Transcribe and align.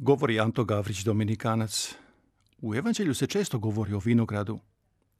Govori 0.00 0.40
Anto 0.40 0.64
Gavrić, 0.64 1.02
Dominikanac. 1.04 1.94
U 2.62 2.74
evanđelju 2.74 3.14
se 3.14 3.26
često 3.26 3.58
govori 3.58 3.92
o 3.92 3.98
vinogradu. 3.98 4.58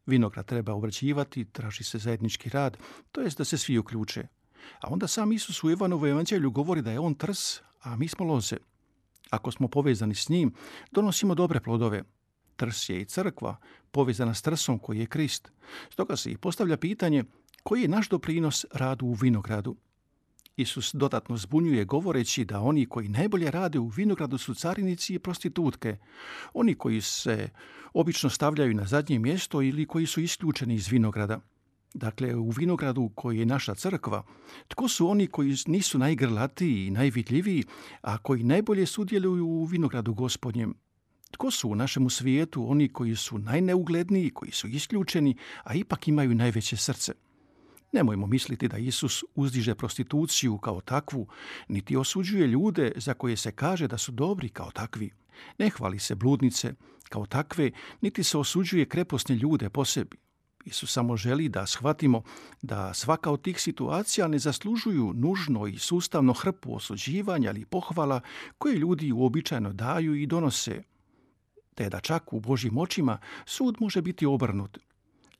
Vinograd 0.07 0.47
treba 0.47 0.75
obrađivati, 0.75 1.45
traži 1.45 1.85
se 1.85 1.99
zajednički 1.99 2.51
rad, 2.51 2.77
to 3.13 3.21
jest 3.21 3.39
da 3.39 3.45
se 3.45 3.59
svi 3.59 3.79
uključe. 3.79 4.27
A 4.81 4.89
onda 4.91 5.09
sam 5.09 5.33
Isus 5.33 5.65
u 5.65 5.71
Ivanovu 5.71 6.07
evanđelju 6.07 6.51
govori 6.51 6.83
da 6.83 6.91
je 6.91 6.99
on 6.99 7.15
trs, 7.15 7.61
a 7.81 7.97
mi 7.97 8.09
smo 8.09 8.27
loze. 8.27 8.57
Ako 9.31 9.51
smo 9.51 9.69
povezani 9.69 10.15
s 10.15 10.29
njim, 10.29 10.55
donosimo 10.93 11.35
dobre 11.35 11.61
plodove. 11.61 12.03
Trs 12.57 12.89
je 12.89 13.01
i 13.01 13.05
crkva, 13.05 13.57
povezana 13.91 14.35
s 14.35 14.43
trsom 14.43 14.79
koji 14.79 14.99
je 14.99 15.07
Krist. 15.07 15.53
Stoga 15.91 16.17
se 16.17 16.31
i 16.31 16.37
postavlja 16.37 16.77
pitanje 16.77 17.25
koji 17.63 17.83
je 17.83 17.89
naš 17.89 18.09
doprinos 18.09 18.65
radu 18.73 19.07
u 19.07 19.15
vinogradu. 19.15 19.77
Isus 20.59 20.95
dodatno 20.95 21.37
zbunjuje 21.37 21.85
govoreći 21.85 22.45
da 22.45 22.61
oni 22.61 22.87
koji 22.87 23.09
najbolje 23.09 23.51
rade 23.51 23.79
u 23.79 23.89
vinogradu 23.89 24.39
su 24.39 24.55
carinici 24.55 25.15
i 25.15 25.19
prostitutke, 25.19 25.97
oni 26.55 26.75
koji 26.75 27.01
se 27.01 27.49
obično 27.93 28.31
stavljaju 28.31 28.75
na 28.75 28.85
zadnje 28.85 29.19
mjesto 29.19 29.63
ili 29.63 29.87
koji 29.87 30.07
su 30.07 30.21
isključeni 30.21 30.75
iz 30.75 30.89
vinograda. 30.89 31.41
Dakle, 31.95 32.35
u 32.35 32.51
vinogradu 32.51 33.11
koji 33.15 33.39
je 33.39 33.47
naša 33.47 33.75
crkva, 33.75 34.23
tko 34.69 34.89
su 34.89 35.09
oni 35.09 35.27
koji 35.27 35.55
nisu 35.67 35.99
najgrlatiji 35.99 36.87
i 36.87 36.91
najvidljiviji, 36.91 37.65
a 38.01 38.19
koji 38.19 38.43
najbolje 38.43 38.87
sudjeluju 38.87 39.47
u 39.47 39.65
vinogradu 39.65 40.15
gospodnjem? 40.15 40.75
Tko 41.31 41.51
su 41.51 41.71
u 41.71 41.75
našemu 41.75 42.11
svijetu 42.11 42.71
oni 42.71 42.89
koji 42.89 43.17
su 43.17 43.39
najneugledniji, 43.39 44.31
koji 44.31 44.53
su 44.53 44.69
isključeni, 44.69 45.37
a 45.65 45.75
ipak 45.75 46.09
imaju 46.09 46.35
najveće 46.35 46.77
srce? 46.77 47.28
Nemojmo 47.93 48.27
misliti 48.27 48.69
da 48.69 48.79
Isus 48.79 49.25
uzdiže 49.35 49.75
prostituciju 49.75 50.59
kao 50.59 50.81
takvu, 50.81 51.29
niti 51.69 51.97
osuđuje 51.97 52.47
ljude 52.47 52.93
za 52.97 53.15
koje 53.15 53.37
se 53.37 53.53
kaže 53.53 53.89
da 53.89 53.99
su 53.99 54.13
dobri 54.13 54.49
kao 54.49 54.71
takvi. 54.71 55.11
Ne 55.59 55.71
hvali 55.71 55.99
se 55.99 56.15
bludnice 56.15 56.75
kao 57.09 57.27
takve, 57.27 57.71
niti 58.01 58.25
se 58.25 58.39
osuđuje 58.39 58.89
kreposne 58.89 59.35
ljude 59.35 59.71
po 59.71 59.85
sebi. 59.85 60.17
Isus 60.65 60.93
samo 60.93 61.17
želi 61.17 61.49
da 61.49 61.67
shvatimo 61.67 62.23
da 62.63 62.95
svaka 62.95 63.31
od 63.31 63.43
tih 63.43 63.61
situacija 63.61 64.29
ne 64.29 64.39
zaslužuju 64.39 65.13
nužno 65.15 65.67
i 65.67 65.79
sustavno 65.79 66.33
hrpu 66.33 66.75
osuđivanja 66.75 67.51
ili 67.51 67.65
pohvala 67.65 68.21
koje 68.59 68.77
ljudi 68.77 69.13
uobičajeno 69.13 69.73
daju 69.73 70.15
i 70.15 70.27
donose, 70.27 70.83
te 71.75 71.89
da 71.89 72.01
čak 72.01 72.33
u 72.33 72.41
Božjim 72.41 72.79
očima 72.79 73.19
sud 73.47 73.77
može 73.81 74.03
biti 74.03 74.27
obrnut 74.27 74.79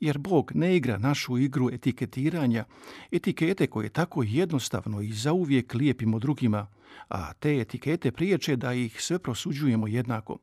jer 0.01 0.19
Bog 0.19 0.53
ne 0.55 0.77
igra 0.77 0.99
našu 0.99 1.39
igru 1.39 1.71
etiketiranja, 1.73 2.65
etikete 3.13 3.67
koje 3.67 3.89
tako 3.89 4.23
jednostavno 4.23 5.01
i 5.01 5.13
zauvijek 5.13 5.75
lijepimo 5.75 6.19
drugima, 6.19 6.67
a 7.09 7.33
te 7.33 7.61
etikete 7.61 8.13
priječe 8.13 8.57
da 8.57 8.73
ih 8.73 9.03
sve 9.03 9.19
prosuđujemo 9.19 9.87
jednako. 9.87 10.39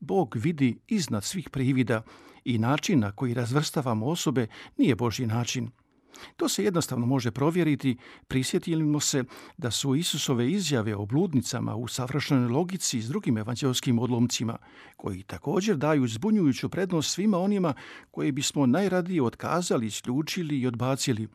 Bog 0.00 0.36
vidi 0.36 0.78
iznad 0.88 1.24
svih 1.24 1.50
privida 1.50 2.02
i 2.44 2.58
način 2.58 2.98
na 2.98 3.12
koji 3.12 3.34
razvrstavamo 3.34 4.06
osobe 4.06 4.46
nije 4.78 4.94
Božji 4.94 5.26
način. 5.26 5.70
To 6.36 6.48
se 6.48 6.64
jednostavno 6.64 7.06
može 7.06 7.30
provjeriti, 7.30 7.96
prisjetimo 8.28 9.00
se 9.00 9.24
da 9.56 9.70
su 9.70 9.94
Isusove 9.94 10.50
izjave 10.50 10.96
o 10.96 11.06
bludnicama 11.06 11.74
u 11.76 11.88
savršenoj 11.88 12.48
logici 12.48 13.00
s 13.00 13.08
drugim 13.08 13.38
evanđelskim 13.38 13.98
odlomcima, 13.98 14.58
koji 14.96 15.22
također 15.22 15.76
daju 15.76 16.08
zbunjujuću 16.08 16.68
prednost 16.68 17.10
svima 17.10 17.38
onima 17.38 17.74
koje 18.10 18.32
bismo 18.32 18.66
najradije 18.66 19.22
otkazali, 19.22 19.86
isključili 19.86 20.60
i 20.60 20.66
odbacili. 20.66 21.28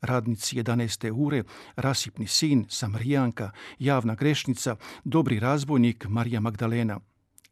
Radnici 0.00 0.56
11. 0.56 1.12
ure, 1.14 1.42
rasipni 1.76 2.26
sin, 2.26 2.66
Samarijanka, 2.68 3.50
javna 3.78 4.14
grešnica, 4.14 4.76
dobri 5.04 5.40
razbojnik 5.40 6.06
Marija 6.08 6.40
Magdalena. 6.40 7.00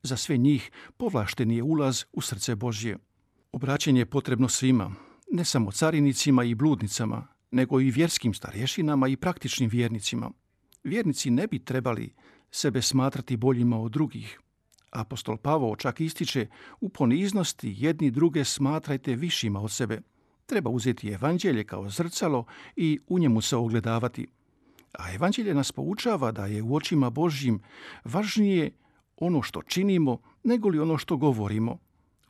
Za 0.03 0.17
sve 0.17 0.37
njih 0.37 0.71
povlašten 0.97 1.51
je 1.51 1.63
ulaz 1.63 2.05
u 2.13 2.21
srce 2.21 2.55
Božje. 2.55 2.99
Obraćenje 3.53 4.01
je 4.01 4.07
potrebno 4.07 4.49
svima, 4.49 4.95
ne 5.33 5.45
samo 5.45 5.73
carinicima 5.73 6.45
i 6.45 6.55
bludnicama, 6.55 7.27
nego 7.51 7.81
i 7.81 7.91
vjerskim 7.91 8.35
starješinama 8.35 9.09
i 9.09 9.17
praktičnim 9.17 9.71
vjernicima. 9.71 10.31
Vjernici 10.85 11.31
ne 11.31 11.47
bi 11.47 11.59
trebali 11.59 12.15
sebe 12.51 12.83
smatrati 12.83 13.37
boljima 13.37 13.81
od 13.81 13.93
drugih. 13.93 14.41
Apostol 14.91 15.37
Pavo 15.37 15.77
čak 15.77 16.01
ističe 16.01 16.47
u 16.81 16.89
poniznosti 16.89 17.75
jedni 17.79 18.11
druge 18.11 18.45
smatrajte 18.45 19.15
višima 19.15 19.61
od 19.61 19.71
sebe. 19.71 20.01
Treba 20.47 20.71
uzeti 20.71 21.09
evanđelje 21.09 21.65
kao 21.65 21.89
zrcalo 21.89 22.45
i 22.77 22.99
u 23.09 23.19
njemu 23.19 23.41
se 23.41 23.57
ogledavati. 23.57 24.27
A 24.99 25.13
evanđelje 25.15 25.55
nas 25.55 25.73
poučava 25.73 26.33
da 26.33 26.47
je 26.47 26.63
u 26.63 26.75
očima 26.75 27.11
Božjim 27.11 27.63
važnije 28.05 28.71
ono 29.17 29.43
što 29.43 29.63
činimo 29.63 30.19
nego 30.45 30.69
li 30.69 30.79
ono 30.79 30.99
što 30.99 31.17
govorimo. 31.17 31.79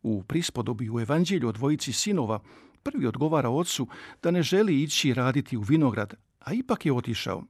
U 0.03 0.23
prispodobi 0.23 0.91
u 0.91 1.01
evanđelju 1.01 1.49
o 1.49 1.53
dvojici 1.53 1.93
sinova 1.93 2.41
Prvi 2.83 3.07
odgovara 3.07 3.51
ocu 3.51 3.87
da 4.23 4.31
ne 4.31 4.43
želi 4.43 4.83
ići 4.83 5.15
raditi 5.15 5.57
u 5.57 5.61
vinograd, 5.61 6.15
a 6.41 6.53
ipak 6.53 6.87
je 6.87 6.93
otišao. 6.93 7.43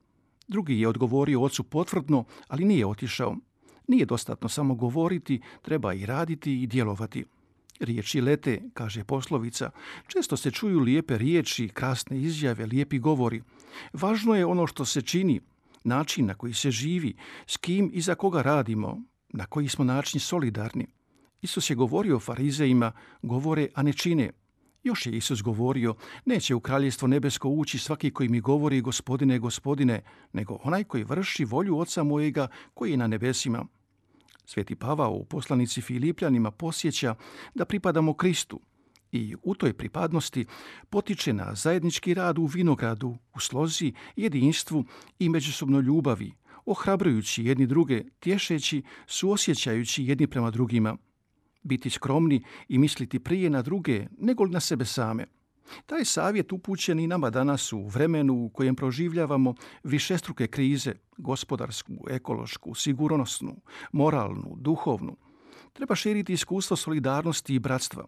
Drugi 0.48 0.80
je 0.80 0.88
odgovorio 0.88 1.42
ocu 1.42 1.64
potvrdno, 1.64 2.24
ali 2.48 2.64
nije 2.64 2.86
otišao. 2.86 3.36
Nije 3.88 4.06
dostatno 4.06 4.48
samo 4.48 4.74
govoriti, 4.74 5.40
treba 5.62 5.94
i 5.94 6.06
raditi 6.06 6.62
i 6.62 6.66
djelovati. 6.66 7.24
Riječi 7.80 8.20
lete, 8.20 8.62
kaže 8.74 9.04
poslovica. 9.04 9.70
Često 10.06 10.36
se 10.36 10.50
čuju 10.50 10.80
lijepe 10.80 11.18
riječi, 11.18 11.68
krasne 11.68 12.18
izjave, 12.18 12.66
lijepi 12.66 12.98
govori. 12.98 13.42
Važno 13.92 14.34
je 14.34 14.46
ono 14.46 14.66
što 14.66 14.84
se 14.84 15.02
čini, 15.02 15.40
način 15.84 16.26
na 16.26 16.34
koji 16.34 16.54
se 16.54 16.70
živi, 16.70 17.14
s 17.46 17.56
kim 17.56 17.90
i 17.92 18.00
za 18.00 18.14
koga 18.14 18.42
radimo, 18.42 19.02
na 19.28 19.46
koji 19.46 19.68
smo 19.68 19.84
način 19.84 20.20
solidarni. 20.20 20.86
Isus 21.42 21.70
je 21.70 21.76
govorio 21.76 22.20
farizejima, 22.20 22.92
govore, 23.22 23.68
a 23.74 23.82
ne 23.82 23.92
čine. 23.92 24.30
Još 24.82 25.06
je 25.06 25.12
Isus 25.12 25.42
govorio, 25.42 25.94
neće 26.24 26.54
u 26.54 26.60
kraljestvo 26.60 27.08
nebesko 27.08 27.48
ući 27.48 27.78
svaki 27.78 28.10
koji 28.10 28.28
mi 28.28 28.40
govori 28.40 28.80
gospodine, 28.80 29.38
gospodine, 29.38 30.02
nego 30.32 30.58
onaj 30.62 30.84
koji 30.84 31.04
vrši 31.04 31.44
volju 31.44 31.78
oca 31.78 32.02
mojega 32.02 32.48
koji 32.74 32.90
je 32.90 32.96
na 32.96 33.06
nebesima. 33.06 33.66
Sveti 34.44 34.74
Pavao 34.74 35.12
u 35.12 35.24
poslanici 35.24 35.80
Filipljanima 35.80 36.50
posjeća 36.50 37.14
da 37.54 37.64
pripadamo 37.64 38.14
Kristu 38.14 38.60
i 39.12 39.36
u 39.42 39.54
toj 39.54 39.72
pripadnosti 39.72 40.46
potiče 40.90 41.32
na 41.32 41.54
zajednički 41.54 42.14
rad 42.14 42.38
u 42.38 42.46
vinogradu, 42.46 43.16
u 43.34 43.40
slozi, 43.40 43.92
jedinstvu 44.16 44.84
i 45.18 45.28
međusobnoj 45.28 45.82
ljubavi, 45.82 46.32
ohrabrujući 46.66 47.44
jedni 47.44 47.66
druge, 47.66 48.04
tješeći, 48.20 48.82
suosjećajući 49.06 50.04
jedni 50.04 50.26
prema 50.26 50.50
drugima– 50.50 50.96
biti 51.62 51.90
skromni 51.90 52.42
i 52.68 52.78
misliti 52.78 53.18
prije 53.18 53.50
na 53.50 53.62
druge 53.62 54.06
nego 54.18 54.46
na 54.46 54.60
sebe 54.60 54.84
same. 54.84 55.26
Taj 55.86 56.04
savjet 56.04 56.52
upućen 56.52 57.00
i 57.00 57.06
nama 57.06 57.30
danas 57.30 57.72
u 57.72 57.86
vremenu 57.86 58.34
u 58.34 58.48
kojem 58.48 58.76
proživljavamo 58.76 59.54
višestruke 59.84 60.46
krize, 60.46 60.94
gospodarsku, 61.16 61.92
ekološku, 62.10 62.74
sigurnosnu, 62.74 63.56
moralnu, 63.92 64.56
duhovnu. 64.56 65.16
Treba 65.72 65.94
širiti 65.94 66.32
iskustvo 66.32 66.76
solidarnosti 66.76 67.54
i 67.54 67.58
bratstva. 67.58 68.04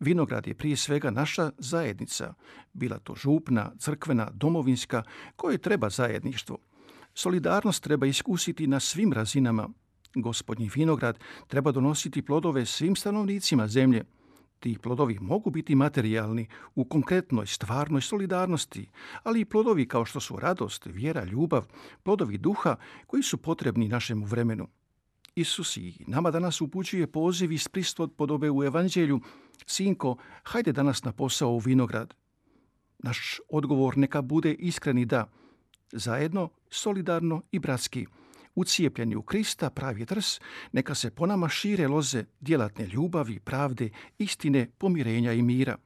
Vinograd 0.00 0.46
je 0.46 0.54
prije 0.54 0.76
svega 0.76 1.10
naša 1.10 1.50
zajednica, 1.58 2.34
bila 2.72 2.98
to 2.98 3.14
župna, 3.14 3.72
crkvena, 3.78 4.30
domovinska, 4.34 5.02
koje 5.36 5.58
treba 5.58 5.90
zajedništvo. 5.90 6.58
Solidarnost 7.14 7.82
treba 7.82 8.06
iskusiti 8.06 8.66
na 8.66 8.80
svim 8.80 9.12
razinama, 9.12 9.68
Gospodnji 10.14 10.70
vinograd 10.74 11.18
treba 11.46 11.72
donositi 11.72 12.22
plodove 12.22 12.66
svim 12.66 12.96
stanovnicima 12.96 13.68
zemlje. 13.68 14.04
Ti 14.60 14.78
plodovi 14.82 15.18
mogu 15.20 15.50
biti 15.50 15.74
materijalni 15.74 16.46
u 16.74 16.84
konkretnoj 16.84 17.46
stvarnoj 17.46 18.00
solidarnosti, 18.00 18.88
ali 19.22 19.40
i 19.40 19.44
plodovi 19.44 19.88
kao 19.88 20.04
što 20.04 20.20
su 20.20 20.36
radost, 20.36 20.86
vjera, 20.86 21.24
ljubav, 21.24 21.66
plodovi 22.02 22.38
duha 22.38 22.76
koji 23.06 23.22
su 23.22 23.36
potrebni 23.36 23.88
našemu 23.88 24.26
vremenu. 24.26 24.68
Isus 25.34 25.76
i 25.76 26.04
nama 26.06 26.30
danas 26.30 26.60
upućuje 26.60 27.06
poziv 27.06 27.52
iz 27.52 27.68
pristod 27.68 28.12
podobe 28.16 28.50
u 28.50 28.64
evanđelju 28.64 29.20
Sinko, 29.66 30.16
hajde 30.42 30.72
danas 30.72 31.04
na 31.04 31.12
posao 31.12 31.50
u 31.50 31.58
vinograd. 31.58 32.14
Naš 32.98 33.40
odgovor 33.48 33.98
neka 33.98 34.22
bude 34.22 34.52
iskreni 34.54 35.04
da, 35.04 35.30
zajedno, 35.92 36.48
solidarno 36.70 37.42
i 37.52 37.58
bratski– 37.58 38.06
ucijepljeni 38.54 39.16
u 39.16 39.22
Krista, 39.22 39.70
pravi 39.70 40.06
trs, 40.06 40.40
neka 40.72 40.94
se 40.94 41.10
po 41.10 41.26
nama 41.26 41.48
šire 41.48 41.88
loze 41.88 42.24
djelatne 42.40 42.86
ljubavi, 42.86 43.40
pravde, 43.40 43.90
istine, 44.18 44.70
pomirenja 44.78 45.32
i 45.32 45.42
mira. 45.42 45.76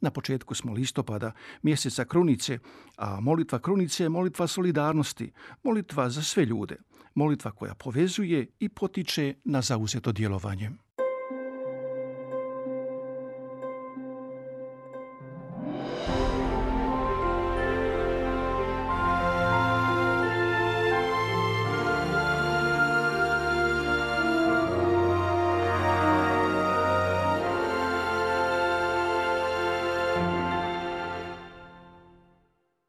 Na 0.00 0.10
početku 0.10 0.54
smo 0.54 0.72
listopada, 0.72 1.32
mjeseca 1.62 2.04
krunice, 2.04 2.58
a 2.96 3.20
molitva 3.20 3.58
krunice 3.58 4.02
je 4.02 4.08
molitva 4.08 4.46
solidarnosti, 4.46 5.32
molitva 5.62 6.10
za 6.10 6.22
sve 6.22 6.44
ljude, 6.44 6.76
molitva 7.14 7.50
koja 7.50 7.74
povezuje 7.74 8.46
i 8.58 8.68
potiče 8.68 9.34
na 9.44 9.62
zauzeto 9.62 10.12
djelovanje. 10.12 10.83